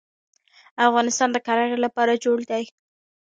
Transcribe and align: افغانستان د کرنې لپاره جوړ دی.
افغانستان 0.87 1.29
د 1.31 1.37
کرنې 1.47 1.77
لپاره 1.85 2.21
جوړ 2.23 2.37
دی. 2.51 2.63